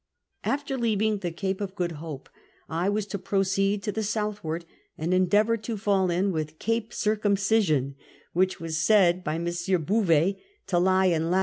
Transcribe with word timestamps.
After 0.43 0.79
leaving 0.79 1.19
the 1.19 1.31
Cajie 1.31 1.59
of 1.61 1.75
Good 1.75 1.91
Hope, 1.91 2.27
I 2.67 2.89
was 2.89 3.05
to 3.05 3.19
proceed 3.19 3.83
to 3.83 3.91
the 3.91 4.01
southward 4.01 4.65
and 4.97 5.13
endeavour 5.13 5.57
to 5.57 5.77
fall 5.77 6.09
in 6.09 6.31
with 6.31 6.57
Cape 6.57 6.91
Circumcision, 6.91 7.93
which 8.33 8.59
was 8.59 8.79
said 8.83 9.23
by 9.23 9.37
klonsieur 9.37 9.77
Bouvet 9.77 10.39
to 10.65 10.79
lie 10.79 11.05
in 11.05 11.29
lat. 11.29 11.39